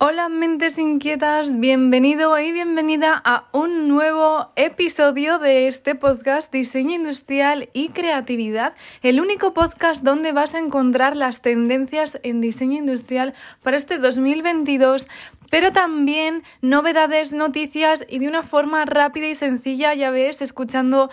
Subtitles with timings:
[0.00, 7.68] Hola mentes inquietas, bienvenido y bienvenida a un nuevo episodio de este podcast Diseño Industrial
[7.72, 13.34] y Creatividad, el único podcast donde vas a encontrar las tendencias en diseño industrial
[13.64, 15.08] para este 2022
[15.50, 21.10] pero también novedades, noticias y de una forma rápida y sencilla, ya ves, escuchando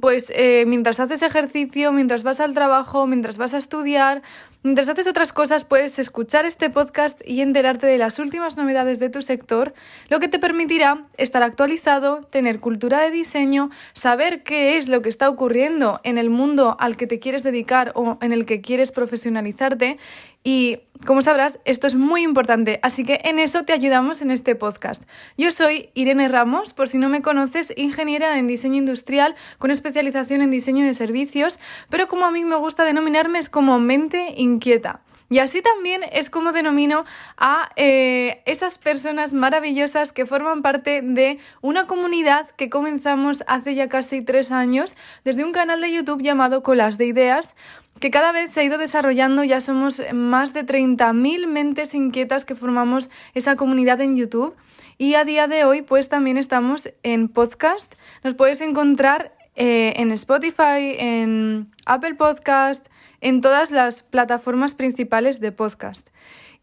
[0.00, 4.22] pues eh, mientras haces ejercicio, mientras vas al trabajo, mientras vas a estudiar,
[4.62, 9.08] mientras haces otras cosas, puedes escuchar este podcast y enterarte de las últimas novedades de
[9.08, 9.72] tu sector,
[10.10, 15.08] lo que te permitirá estar actualizado, tener cultura de diseño, saber qué es lo que
[15.08, 18.92] está ocurriendo en el mundo al que te quieres dedicar o en el que quieres
[18.92, 19.98] profesionalizarte.
[20.44, 24.56] Y como sabrás, esto es muy importante, así que en eso te ayudamos en este
[24.56, 25.04] podcast.
[25.36, 30.42] Yo soy Irene Ramos, por si no me conoces, ingeniera en diseño industrial con especialización
[30.42, 35.02] en diseño de servicios, pero como a mí me gusta denominarme es como mente inquieta.
[35.30, 37.04] Y así también es como denomino
[37.36, 43.88] a eh, esas personas maravillosas que forman parte de una comunidad que comenzamos hace ya
[43.88, 47.56] casi tres años desde un canal de YouTube llamado Colas de Ideas,
[48.00, 52.54] que cada vez se ha ido desarrollando, ya somos más de 30.000 mentes inquietas que
[52.54, 54.54] formamos esa comunidad en YouTube.
[54.98, 57.94] Y a día de hoy, pues también estamos en podcast.
[58.24, 62.86] Nos puedes encontrar eh, en Spotify, en Apple Podcast,
[63.20, 66.08] en todas las plataformas principales de podcast.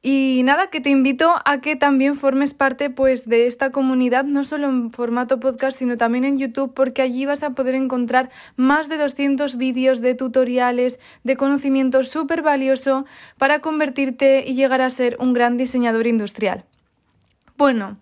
[0.07, 4.43] Y nada, que te invito a que también formes parte pues de esta comunidad, no
[4.43, 8.87] solo en formato podcast, sino también en YouTube, porque allí vas a poder encontrar más
[8.87, 13.07] de 200 vídeos de tutoriales, de conocimiento súper valioso
[13.39, 16.65] para convertirte y llegar a ser un gran diseñador industrial.
[17.57, 17.97] Bueno,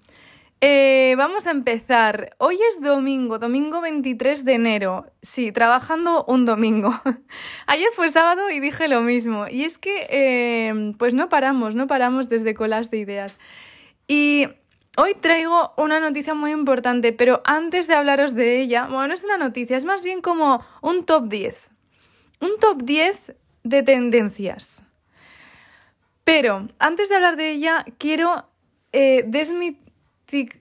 [0.66, 2.38] eh, vamos a empezar.
[2.38, 5.11] Hoy es domingo, domingo 23 de enero.
[5.22, 7.02] Sí, trabajando un domingo.
[7.67, 9.45] Ayer fue sábado y dije lo mismo.
[9.50, 13.39] Y es que, eh, pues no paramos, no paramos desde colas de ideas.
[14.08, 14.47] Y
[14.95, 19.25] hoy traigo una noticia muy importante, pero antes de hablaros de ella, bueno, no es
[19.25, 21.72] una noticia, es más bien como un top 10.
[22.40, 24.85] Un top 10 de tendencias.
[26.23, 28.46] Pero antes de hablar de ella, quiero
[28.94, 29.25] eh,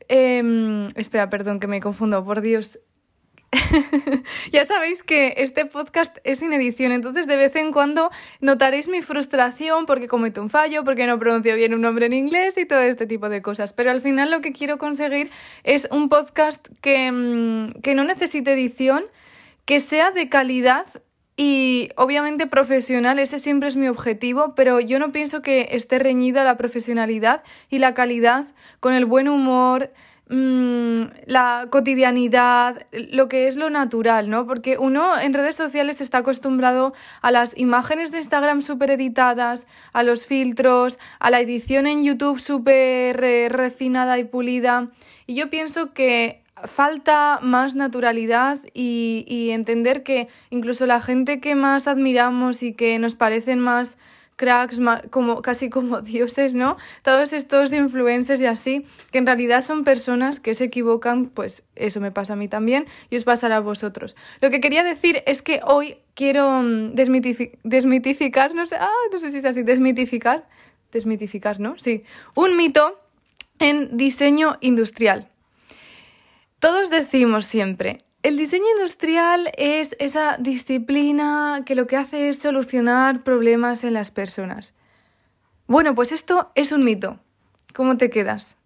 [0.08, 2.80] Em, espera, perdón, que me confundo, por Dios.
[4.52, 8.10] ya sabéis que este podcast es sin edición, entonces de vez en cuando
[8.40, 12.56] notaréis mi frustración porque cometo un fallo, porque no pronuncio bien un nombre en inglés
[12.56, 13.72] y todo este tipo de cosas.
[13.72, 15.30] Pero al final lo que quiero conseguir
[15.64, 19.04] es un podcast que, em, que no necesite edición,
[19.64, 20.86] que sea de calidad
[21.44, 26.44] y obviamente profesional, ese siempre es mi objetivo, pero yo no pienso que esté reñida
[26.44, 28.46] la profesionalidad y la calidad
[28.78, 29.90] con el buen humor,
[30.28, 30.94] mm,
[31.26, 34.46] la cotidianidad, lo que es lo natural, ¿no?
[34.46, 36.92] Porque uno en redes sociales está acostumbrado
[37.22, 42.38] a las imágenes de Instagram súper editadas, a los filtros, a la edición en YouTube
[42.38, 43.16] súper
[43.50, 44.90] refinada y pulida.
[45.26, 51.86] Y yo pienso que falta más naturalidad y, entender que incluso la gente que más
[51.88, 53.98] admiramos y que nos parecen más
[54.36, 54.80] cracks,
[55.10, 56.76] como, casi como dioses, ¿no?
[57.02, 62.00] Todos estos influencers y así, que en realidad son personas que se equivocan, pues eso
[62.00, 64.16] me pasa a mí también y os pasará a vosotros.
[64.40, 69.30] Lo que quería decir es que hoy quiero mm, desmitificar, no sé, ah, no sé
[69.30, 70.48] si es así, desmitificar,
[70.92, 71.78] desmitificar, ¿no?
[71.78, 72.98] Sí, un mito
[73.58, 75.31] en diseño industrial.
[76.62, 83.24] Todos decimos siempre, el diseño industrial es esa disciplina que lo que hace es solucionar
[83.24, 84.76] problemas en las personas.
[85.66, 87.18] Bueno, pues esto es un mito.
[87.74, 88.58] ¿Cómo te quedas?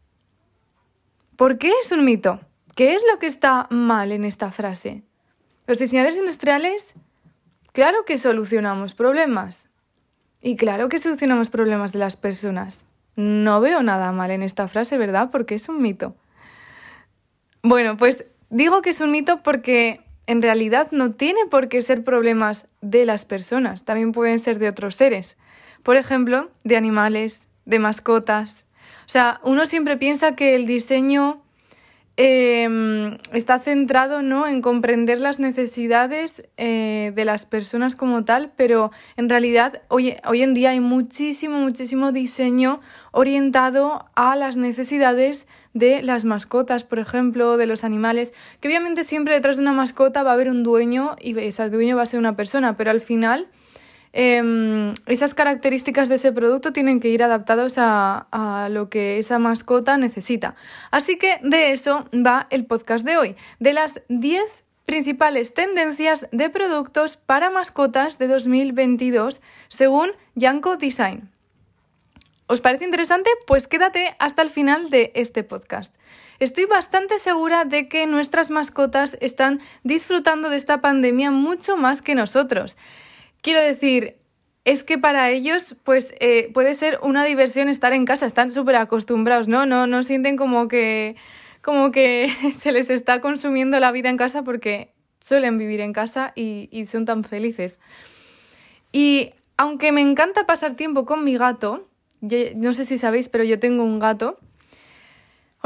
[1.37, 2.41] ¿Por qué es un mito?
[2.75, 5.03] ¿Qué es lo que está mal en esta frase?
[5.67, 6.97] Los diseñadores industriales,
[7.73, 9.71] claro que solucionamos problemas.
[10.43, 12.85] Y claro que solucionamos problemas de las personas.
[13.15, 15.31] No veo nada mal en esta frase, ¿verdad?
[15.31, 16.15] Porque es un mito.
[17.69, 22.05] Bueno, pues digo que es un mito porque en realidad no tiene por qué ser
[22.05, 25.37] problemas de las personas, también pueden ser de otros seres.
[25.83, 28.69] Por ejemplo, de animales, de mascotas.
[29.01, 31.43] O sea, uno siempre piensa que el diseño
[32.19, 34.47] Em, está centrado ¿no?
[34.47, 40.41] en comprender las necesidades eh, de las personas como tal, pero en realidad hoy, hoy
[40.41, 42.81] en día hay muchísimo, muchísimo diseño
[43.13, 49.35] orientado a las necesidades de las mascotas, por ejemplo, de los animales, que obviamente siempre
[49.35, 52.19] detrás de una mascota va a haber un dueño y ese dueño va a ser
[52.19, 53.49] una persona, pero al final
[54.19, 59.99] Em, esas características de ese producto tienen que ir adaptados a, lo que esa mascota
[59.99, 60.55] necesita.
[60.91, 64.41] Así que de eso va el podcast de hoy, de las 10
[64.87, 71.29] principales tendencias de productos para mascotas de 2022 según Yanko Design.
[72.47, 73.29] ¿Os parece interesante?
[73.47, 75.95] Pues quédate hasta el final de este podcast.
[76.39, 82.15] Estoy bastante segura de que nuestras mascotas están disfrutando de esta pandemia mucho más que
[82.15, 82.79] nosotros.
[83.43, 84.17] Quiero decir,
[84.65, 88.77] es que para ellos, pues eh, puede ser una diversión estar en casa, están súper
[88.77, 89.67] acostumbrados, ¿no?
[89.67, 89.87] ¿no?
[89.87, 91.17] No sienten como que,
[91.63, 94.93] como que se les está consumiendo la vida en casa porque
[95.25, 97.81] suelen vivir en casa y, y son tan felices.
[98.93, 101.89] Y aunque me encanta pasar tiempo con mi gato,
[102.21, 104.39] no sé si sabéis, pero yo tengo un gato.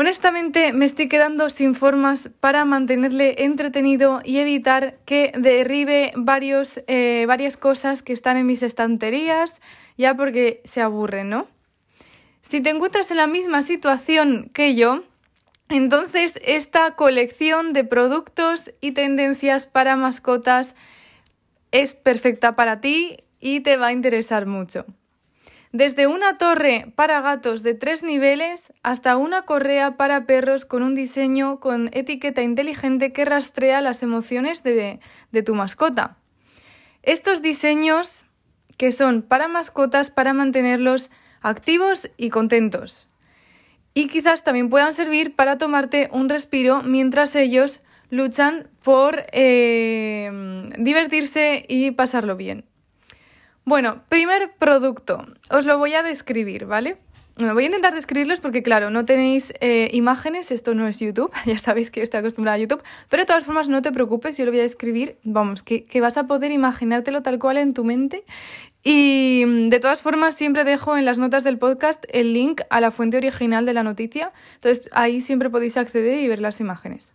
[0.00, 6.14] Honestamente, me estoy quedando sin formas para mantenerle entretenido y evitar que derribe
[6.86, 9.60] eh, varias cosas que están en mis estanterías,
[9.98, 11.48] ya porque se aburren, ¿no?
[12.40, 15.04] Si te encuentras en la misma situación que yo,
[15.68, 20.76] entonces esta colección de productos y tendencias para mascotas
[21.72, 24.86] es perfecta para ti y te va a interesar mucho.
[25.72, 30.96] Desde una torre para gatos de tres niveles hasta una correa para perros con un
[30.96, 34.98] diseño con etiqueta inteligente que rastrea las emociones de,
[35.44, 36.16] tu mascota.
[37.04, 38.26] Estos diseños
[38.78, 43.08] que son para mascotas para mantenerlos activos y contentos.
[43.94, 47.80] Y quizás también puedan servir para tomarte un respiro mientras ellos
[48.10, 52.69] luchan por eh, divertirse y pasarlo bien.
[53.70, 55.24] Bueno, primer producto.
[55.48, 56.96] Os lo voy a describir, ¿vale?
[57.36, 61.30] Me voy a intentar describirlos porque, claro, no tenéis eh, imágenes, esto no es YouTube,
[61.46, 64.44] ya sabéis que estoy acostumbrada a YouTube, pero de todas formas no te preocupes, yo
[64.44, 67.84] lo voy a describir, vamos, que, que vas a poder imaginártelo tal cual en tu
[67.84, 68.24] mente.
[68.82, 72.80] Y mm, de todas formas siempre dejo en las notas del podcast el link a
[72.80, 77.14] la fuente original de la noticia, entonces ahí siempre podéis acceder y ver las imágenes.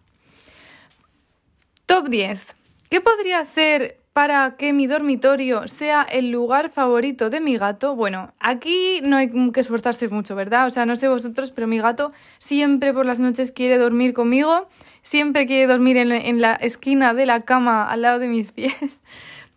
[1.86, 2.56] Top 10.
[2.90, 8.33] ¿Qué podría hacer para que mi dormitorio sea el lugar favorito de mi gato, bueno,
[8.39, 10.67] aquí no hay que esforzarse mucho, ¿verdad?
[10.67, 14.69] O sea, no sé vosotros, pero mi gato siempre por las noches quiere dormir conmigo,
[15.01, 19.03] siempre quiere dormir en, la esquina de la cama al lado de mis pies.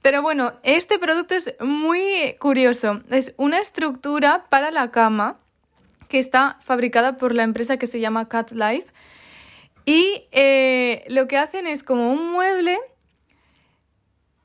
[0.02, 3.00] Pero bueno, este producto es muy curioso.
[3.10, 5.36] Es una estructura para la cama
[6.08, 8.88] que está fabricada por la empresa que se llama Cat Life.
[9.84, 12.76] Y eh, lo que hacen es como un mueble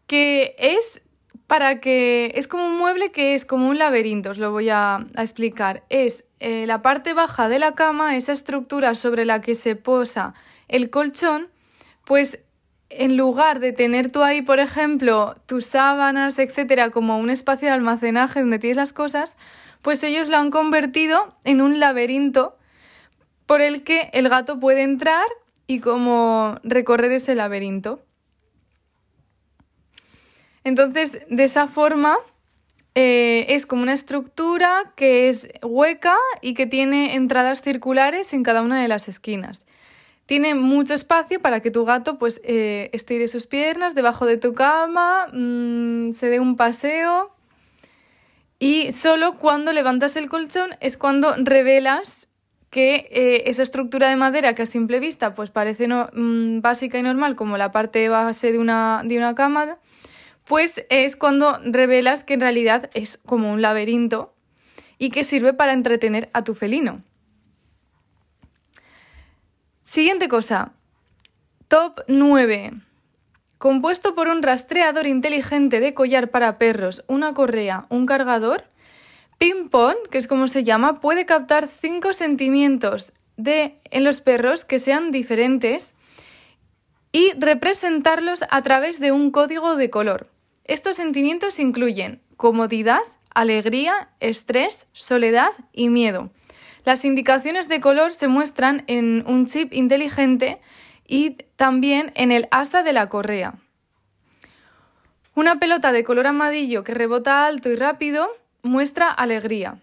[0.07, 1.01] que es
[1.47, 5.05] para que es como un mueble que es como un laberinto, os lo voy a,
[5.17, 5.83] explicar.
[5.89, 10.33] Es eh, la parte baja de la cama, esa estructura sobre la que se posa
[10.67, 11.49] el colchón,
[12.05, 12.43] pues
[12.89, 17.73] en lugar de tener tú ahí, por ejemplo, tus sábanas, etcétera, como un espacio de
[17.73, 19.37] almacenaje donde tienes las cosas,
[19.81, 22.57] pues ellos lo han convertido en un laberinto
[23.45, 25.25] por el que el gato puede entrar
[25.67, 28.01] y como recorrer ese laberinto.
[30.63, 32.17] Entonces, de esa forma,
[32.95, 38.61] eh, es como una estructura que es hueca y que tiene entradas circulares en cada
[38.61, 39.65] una de las esquinas.
[40.25, 44.53] Tiene mucho espacio para que tu gato pues eh, estire sus piernas debajo de tu
[44.53, 47.35] cama, mm, se dé un paseo
[48.59, 52.29] y solo cuando levantas el colchón es cuando revelas
[52.69, 57.03] que eh, esa estructura de madera que a simple vista pues parece mm, básica y
[57.03, 59.77] normal como la parte base de una, de una cama
[60.45, 64.33] pues es cuando revelas que en realidad es como un laberinto
[64.97, 67.03] y que sirve para entretener a tu felino.
[69.83, 70.73] Siguiente cosa.
[71.67, 72.73] Top 9.
[73.57, 78.65] Compuesto por un rastreador inteligente de collar para perros, una correa, un cargador,
[79.37, 84.65] Ping Pong, que es como se llama, puede captar cinco sentimientos de, en los perros
[84.65, 85.95] que sean diferentes
[87.11, 90.32] y representarlos a través de un código de color.
[90.65, 93.01] Estos sentimientos incluyen comodidad,
[93.33, 96.31] alegría, estrés, soledad y miedo.
[96.85, 100.61] Las indicaciones de color se muestran en un chip inteligente
[101.07, 103.55] y también en el asa de la correa.
[105.35, 108.29] Una pelota de color amarillo que rebota alto y rápido
[108.61, 109.79] muestra alegría.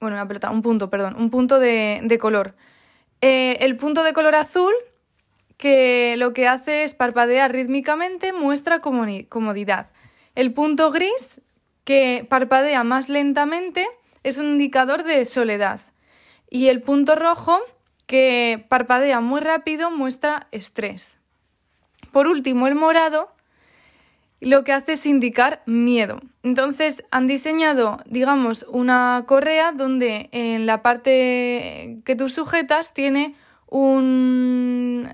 [0.00, 2.54] Bueno, una pelota, un punto, perdón, un punto de, color.
[3.20, 4.72] Eh, el punto de color azul
[5.60, 9.90] que lo que hace es parpadear rítmicamente, muestra comodidad.
[10.34, 11.42] El punto gris,
[11.84, 13.86] que parpadea más lentamente,
[14.22, 15.80] es un indicador de soledad.
[16.48, 17.60] Y el punto rojo,
[18.06, 21.20] que parpadea muy rápido, muestra estrés.
[22.10, 23.30] Por último, el morado,
[24.40, 26.22] lo que hace es indicar miedo.
[26.42, 33.34] Entonces han diseñado, digamos, una correa donde en la parte que tú sujetas tiene
[33.70, 35.12] una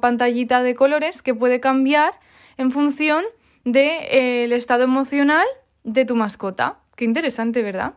[0.00, 2.12] pantallita de colores que puede cambiar
[2.56, 3.24] en función
[3.64, 5.46] del de, eh, estado emocional
[5.84, 6.78] de tu mascota.
[6.96, 7.94] Qué interesante, ¿verdad?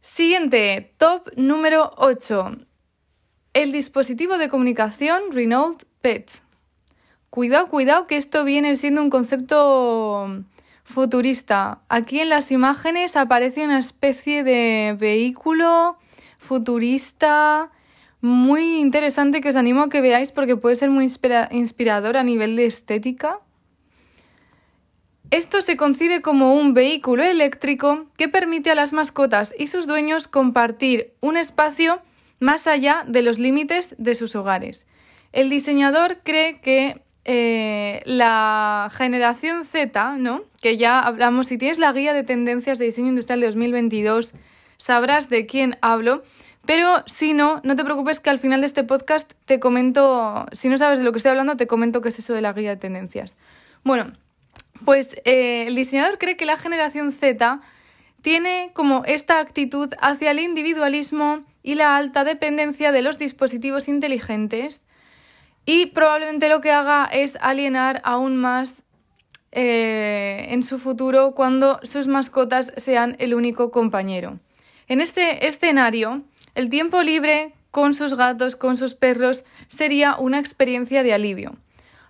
[0.00, 2.56] Siguiente, top número 8.
[3.54, 6.30] El dispositivo de comunicación Renault PET.
[7.30, 10.44] Cuidado, cuidado, que esto viene siendo un concepto
[10.84, 11.82] futurista.
[11.88, 15.96] Aquí en las imágenes aparece una especie de vehículo
[16.38, 17.70] futurista
[18.22, 22.56] muy interesante que os animo a que veáis porque puede ser muy inspirador a nivel
[22.56, 23.40] de estética.
[25.32, 30.28] Esto se concibe como un vehículo eléctrico que permite a las mascotas y sus dueños
[30.28, 32.00] compartir un espacio
[32.38, 34.86] más allá de los límites de sus hogares.
[35.32, 40.42] El diseñador cree que eh, la generación Z, ¿no?
[40.60, 44.34] Que ya hablamos, si tienes la guía de tendencias de diseño industrial de 2022,
[44.76, 46.22] sabrás de quién hablo.
[46.64, 50.68] Pero si no, no te preocupes que al final de este podcast te comento, si
[50.68, 52.70] no sabes de lo que estoy hablando, te comento qué es eso de la guía
[52.70, 53.36] de tendencias.
[53.82, 54.12] Bueno,
[54.84, 57.60] pues eh, el diseñador cree que la generación Z
[58.22, 64.86] tiene como esta actitud hacia el individualismo y la alta dependencia de los dispositivos inteligentes
[65.66, 68.84] y probablemente lo que haga es alienar aún más
[69.52, 74.38] eh, en su futuro cuando sus mascotas sean el único compañero.
[74.88, 76.22] En este escenario,
[76.54, 81.56] el tiempo libre con sus gatos, con sus perros, sería una experiencia de alivio.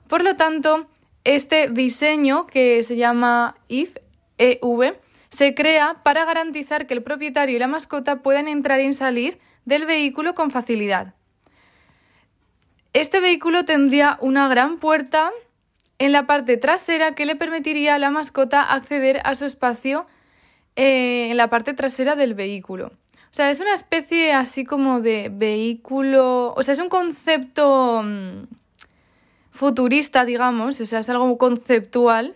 [0.08, 0.88] Por lo tanto,
[1.24, 3.96] este diseño, que se llama IF,
[4.38, 4.96] EV,
[5.30, 9.86] se crea para garantizar que el propietario y la mascota puedan entrar y salir del
[9.86, 11.14] vehículo con facilidad.
[12.92, 15.30] Este vehículo tendría una gran puerta
[15.98, 20.06] en la parte trasera que le permitiría a la mascota acceder a su espacio
[20.76, 22.92] eh, en la parte trasera del vehículo.
[23.32, 28.42] O sea, es una especie así como de vehículo, o sea, es un concepto mm,
[29.50, 32.34] futurista, digamos, o sea, es algo conceptual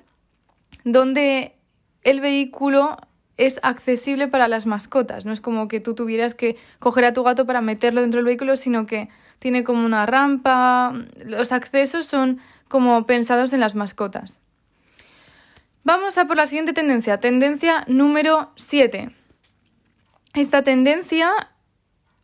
[0.84, 1.52] donde
[2.00, 2.96] el vehículo
[3.36, 5.26] es accesible para las mascotas.
[5.26, 8.24] No es como que tú tuvieras que coger a tu gato para meterlo dentro del
[8.24, 10.94] vehículo, sino que tiene como una rampa,
[11.26, 14.40] los accesos son como pensados en las mascotas.
[15.84, 19.12] Vamos a por la siguiente tendencia, tendencia número 7.
[20.36, 21.32] Esta tendencia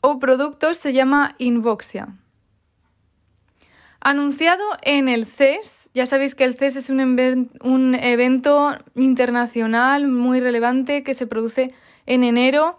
[0.02, 2.09] o producto se llama Invoxia.
[4.02, 11.02] Anunciado en el CES, ya sabéis que el CES es un, evento internacional muy relevante
[11.02, 11.73] que se produce
[12.04, 12.78] en enero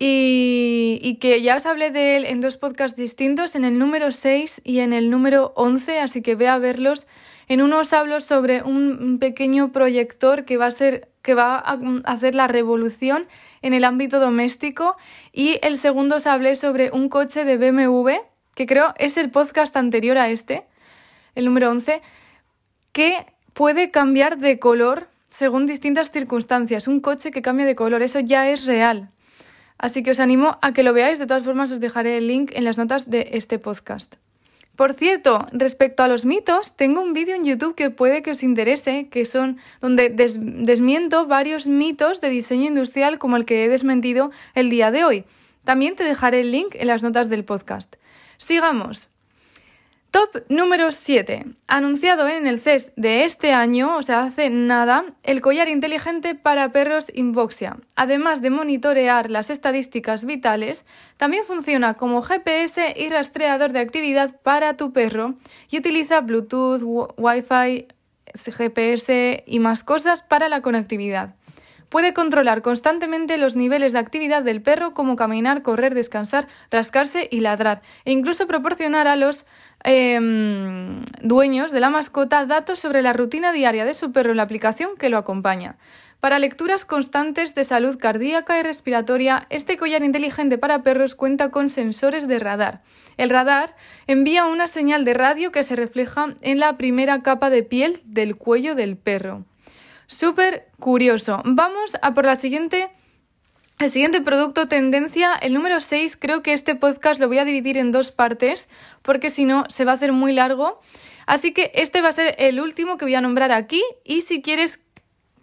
[0.00, 4.60] y, que ya os hablé de él en dos podcasts distintos, en el número 6
[4.64, 7.06] y en el número 11, así que ve a verlos.
[7.46, 11.78] En uno os hablo sobre un pequeño proyector que va a ser que va a
[12.04, 13.26] hacer la revolución
[13.62, 14.96] en el ámbito doméstico
[15.32, 18.10] y el segundo os hablé sobre un coche de BMW,
[18.54, 20.66] que creo es el podcast anterior a este,
[21.34, 22.02] el número 11,
[22.92, 26.88] que puede cambiar de color según distintas circunstancias.
[26.88, 29.08] Un coche que cambia de color, eso ya es real.
[29.78, 31.18] Así que os animo a que lo veáis.
[31.18, 34.16] De todas formas, os dejaré el link en las notas de este podcast.
[34.76, 38.42] Por cierto, respecto a los mitos, tengo un vídeo en YouTube que puede que os
[38.42, 44.32] interese, que son donde desmiento varios mitos de diseño industrial como el que he desmentido
[44.54, 45.24] el día de hoy.
[45.62, 47.94] También te dejaré el link en las notas del podcast.
[48.36, 49.13] Sigamos.
[50.14, 51.44] Top número 7.
[51.66, 56.70] Anunciado en el CES de este año, o sea, hace nada, el collar inteligente para
[56.70, 57.78] perros Invoxia.
[57.96, 64.76] Además de monitorear las estadísticas vitales, también funciona como GPS y rastreador de actividad para
[64.76, 65.34] tu perro
[65.68, 66.84] y utiliza Bluetooth,
[67.16, 67.88] Wi-Fi,
[68.36, 71.34] GPS y más cosas para la conectividad.
[71.94, 77.38] Puede controlar constantemente los niveles de actividad del perro como caminar, correr, descansar, rascarse y
[77.38, 79.46] ladrar, e incluso proporcionar a los
[79.86, 84.42] Em, dueños de la mascota datos sobre la rutina diaria de su perro en la
[84.42, 85.76] aplicación que lo acompaña.
[86.20, 91.68] Para lecturas constantes de salud cardíaca y respiratoria, este collar inteligente para perros cuenta con
[91.68, 92.80] sensores de radar.
[93.18, 97.62] El radar envía una señal de radio que se refleja en la primera capa de
[97.62, 99.44] piel del cuello del perro.
[100.14, 101.42] Súper curioso.
[101.44, 102.88] Vamos a por la siguiente
[103.80, 107.76] el siguiente producto tendencia, el número 6, creo que este podcast lo voy a dividir
[107.78, 108.68] en dos partes
[109.02, 110.80] porque si no se va a hacer muy largo.
[111.26, 114.40] Así que este va a ser el último que voy a nombrar aquí y si
[114.40, 114.80] quieres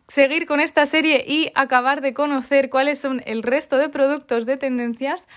[0.08, 4.56] seguir con esta serie y acabar de conocer cuáles son el resto de productos de
[4.56, 5.28] tendencias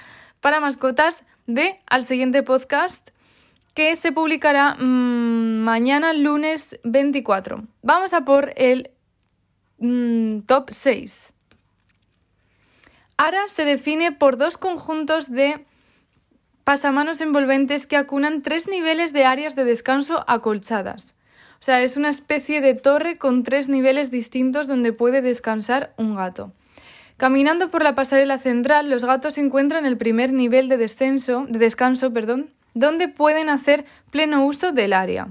[0.40, 3.10] para mascotas, ve al siguiente podcast
[3.74, 7.64] que se publicará mm, mañana lunes 24.
[7.82, 8.93] Vamos a por el
[9.78, 11.34] mm, top 6.
[13.16, 15.64] ARA se define por dos conjuntos de
[16.64, 21.16] pasamanos envolventes que acunan tres niveles de áreas de descanso acolchadas.
[21.60, 26.16] O sea, es una especie de torre con tres niveles distintos donde puede descansar un
[26.16, 26.52] gato.
[27.16, 32.12] Caminando por la pasarela central, los gatos encuentran el primer nivel de descenso, de descanso,
[32.12, 35.28] perdón, donde pueden hacer pleno uso del área.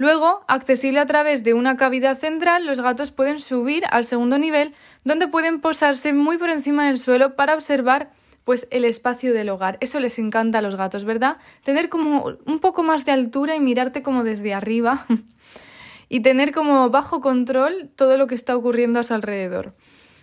[0.00, 4.74] Luego, accesible a través de una cavidad central, los gatos pueden subir al segundo nivel,
[5.04, 8.10] donde pueden posarse muy por encima del suelo para observar
[8.44, 9.76] pues el espacio del hogar.
[9.82, 11.36] Eso les encanta a los gatos, ¿verdad?
[11.64, 15.04] Tener como un poco más de altura y mirarte como desde arriba
[16.08, 19.74] y tener como bajo control todo lo que está ocurriendo a su alrededor.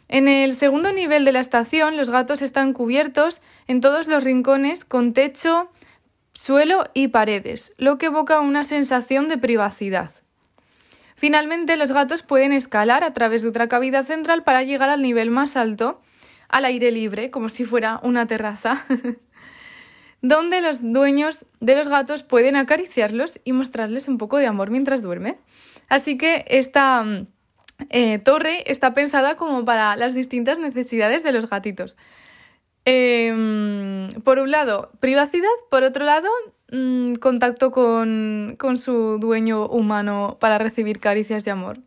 [0.08, 4.86] En el segundo nivel de la estación, los gatos están cubiertos en todos los rincones
[4.86, 5.70] con techo,
[6.38, 10.12] suelo y paredes, lo que evoca una sensación de privacidad.
[11.16, 15.32] Finalmente, los gatos pueden escalar a través de otra cavidad central para llegar al nivel
[15.32, 16.00] más alto,
[16.48, 18.86] al aire libre, como si fuera una terraza,
[20.22, 25.02] donde los dueños de los gatos pueden acariciarlos y mostrarles un poco de amor mientras
[25.02, 25.40] duerme.
[25.90, 27.28] Así que esta mm,
[27.90, 31.98] eh, torre está pensada como para las distintas necesidades de los gatitos.
[32.90, 36.30] Em, por un lado, privacidad, por otro lado,
[36.72, 41.80] mm, contacto con, con su dueño humano para recibir caricias de amor.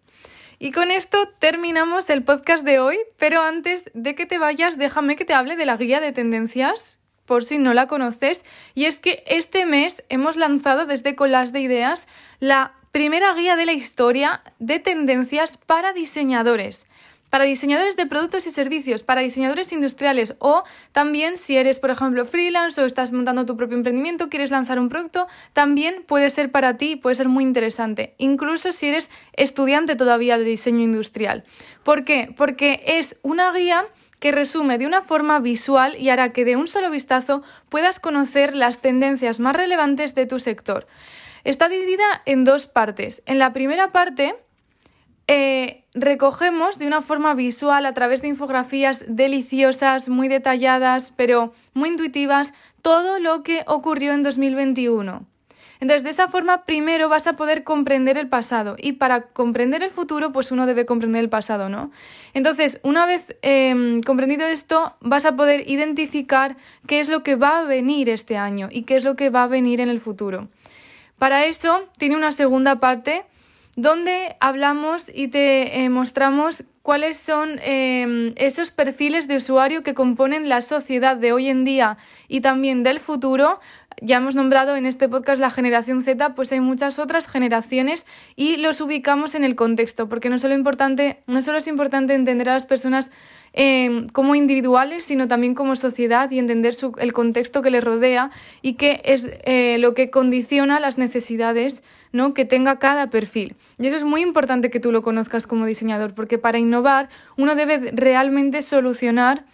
[0.59, 5.17] Y con esto terminamos el podcast de hoy, pero antes de que te vayas, déjame
[5.17, 9.01] que te hable de la guía de tendencias, por si no la conoces, y es
[9.01, 12.09] que este mes hemos lanzado desde Colas de Ideas
[12.41, 16.87] la primera guía de la historia de tendencias para diseñadores
[17.31, 22.25] para diseñadores de productos y servicios, para diseñadores industriales o también si eres, por ejemplo,
[22.25, 26.77] freelance o estás montando tu propio emprendimiento, quieres lanzar un producto, también puede ser para
[26.77, 31.45] ti, puede ser muy interesante, incluso si eres estudiante todavía de diseño industrial.
[31.85, 32.35] ¿Por qué?
[32.37, 33.87] Porque es una guía
[34.19, 38.55] que resume de una forma visual y hará que de un solo vistazo puedas conocer
[38.55, 40.87] las tendencias más relevantes de tu sector.
[41.43, 43.23] Está dividida en dos partes.
[43.25, 44.35] En la primera parte
[45.27, 51.91] eh, recogemos de una forma visual a través de infografías deliciosas, muy detalladas, pero muy
[51.91, 55.27] intuitivas, todo lo que ocurrió en 2021.
[55.81, 59.91] Entonces, de esa forma, primero vas a poder comprender el pasado y para comprender el
[59.91, 61.91] futuro, pues uno debe comprender el pasado, ¿no?
[62.35, 66.57] Entonces, una vez em, comprendido esto, vas a poder identificar
[66.87, 69.45] qué es lo que va a venir este año y qué es lo que va
[69.45, 70.49] a venir en el futuro.
[71.19, 73.25] Para eso tiene una segunda parte
[73.81, 80.49] donde hablamos y te eh, mostramos cuáles son em, esos perfiles de usuario que componen
[80.49, 81.97] la sociedad de hoy en día
[82.29, 83.59] y también del futuro.
[84.03, 88.57] Ya hemos nombrado en este podcast la generación Z, pues hay muchas otras generaciones y
[88.57, 92.67] los ubicamos en el contexto, porque no importante, no solo es importante entender a las
[92.67, 93.11] personas
[93.53, 98.31] Em, como individuales, sino también como sociedad y entender el contexto que les rodea
[98.63, 101.83] y qué es eh, lo que condiciona las necesidades
[102.13, 102.33] ¿no?
[102.33, 103.57] que tenga cada perfil.
[103.81, 107.57] Y eso es muy importante que tú lo conozcas como diseñador, porque para innovar uno
[107.57, 109.45] debe realmente solucionar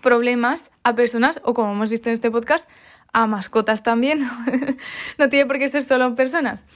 [0.00, 2.68] problemas a personas o como hemos visto en este podcast,
[3.12, 4.28] a mascotas también.
[5.18, 6.66] no tiene por qué ser solo personas.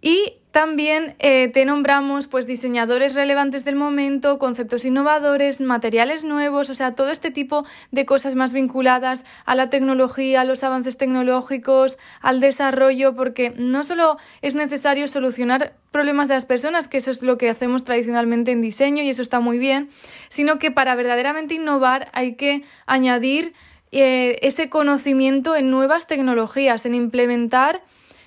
[0.00, 6.74] Y también eh, te nombramos pues diseñadores relevantes del momento, conceptos innovadores, materiales nuevos, o
[6.74, 11.96] sea, todo este tipo de cosas más vinculadas a la tecnología, a los avances tecnológicos,
[12.20, 17.22] al desarrollo, porque no solo es necesario solucionar problemas de las personas, que eso es
[17.22, 19.90] lo que hacemos tradicionalmente en diseño y eso está muy bien,
[20.28, 23.52] sino que para verdaderamente innovar hay que añadir
[23.92, 27.80] eh, ese conocimiento en nuevas tecnologías, en implementar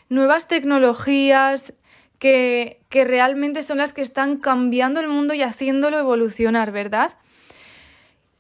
[0.08, 1.74] nuevas tecnologías
[2.22, 7.18] que, realmente son las que están cambiando el mundo y haciéndolo evolucionar, ¿verdad?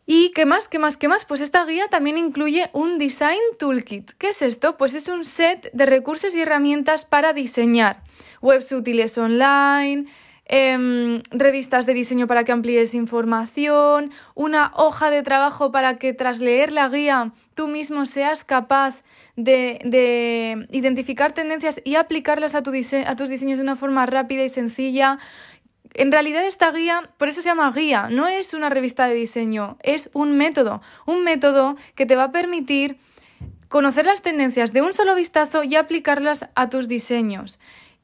[0.05, 0.67] ¿Y qué más?
[0.67, 0.97] ¿Qué más?
[0.97, 1.25] ¿Qué más?
[1.25, 4.11] Pues esta guía también incluye un Design Toolkit.
[4.19, 4.77] ¿Qué es esto?
[4.77, 8.03] Pues es un set de recursos y herramientas para diseñar
[8.41, 10.05] webs útiles online,
[10.53, 16.39] Em, revistas de diseño para que amplíes información, una hoja de trabajo para que tras
[16.39, 19.01] leer la guía tú mismo seas capaz
[19.35, 24.49] de, identificar tendencias y aplicarlas a, tu a tus diseños de una forma rápida y
[24.49, 25.17] sencilla.
[25.93, 29.77] En realidad esta guía, por eso se llama guía, no es una revista de diseño,
[29.83, 32.97] es un método, un método que te va a permitir
[33.67, 37.59] conocer las tendencias de un solo vistazo y aplicarlas a tus diseños.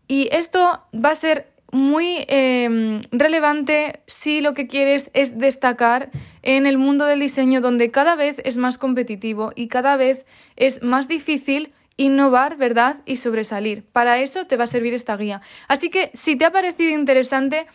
[0.07, 6.09] Y esto va a ser muy em, relevante si lo que quieres es destacar
[6.41, 10.25] en el mundo del diseño donde cada vez es más competitivo y cada vez
[10.55, 12.97] es más difícil innovar, ¿verdad?
[13.05, 13.83] Y sobresalir.
[13.91, 15.41] Para eso te va a servir esta guía.
[15.67, 17.67] Así que si te ha parecido interesante,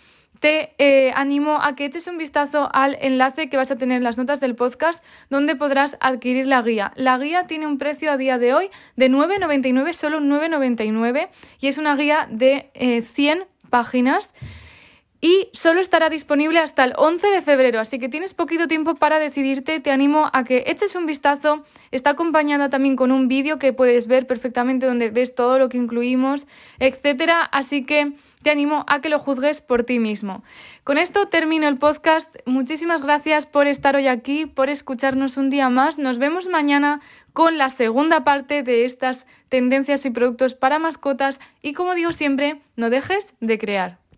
[0.42, 4.02] te eh, animo a que eches un vistazo al enlace que vas a tener en
[4.02, 6.92] las notas del podcast donde podrás adquirir la guía.
[6.96, 11.28] La guía tiene un precio a día de hoy de 9,99, solo 9,99
[11.60, 14.34] y es una guía de 100 eh, páginas
[15.24, 19.20] y solo estará disponible hasta el 11 de febrero, así que tienes poquito tiempo para
[19.20, 19.78] decidirte.
[19.78, 21.64] Te animo a que eches un vistazo.
[21.92, 25.78] Está acompañada también con un vídeo que puedes ver perfectamente donde ves todo lo que
[25.78, 26.48] incluimos,
[26.80, 27.40] etcétera.
[27.40, 30.42] Así que te animo a que lo juzgues por ti mismo.
[30.84, 32.36] Con esto termino el podcast.
[32.44, 35.98] Muchísimas gracias por estar hoy aquí, por escucharnos un día más.
[35.98, 37.00] Nos vemos mañana
[37.32, 42.60] con la segunda parte de estas tendencias y productos para mascotas y como digo siempre,
[42.76, 44.01] no dejes de crear.